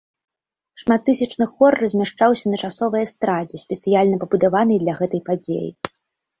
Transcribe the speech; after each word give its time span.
Шматтысячны 0.83 1.45
хор 1.51 1.77
размяшчаўся 1.83 2.45
на 2.55 2.61
часовай 2.67 3.01
эстрадзе, 3.09 3.63
спецыяльна 3.65 4.15
пабудаванай 4.27 4.77
для 4.89 4.93
гэтай 5.05 5.21
падзеі. 5.33 5.69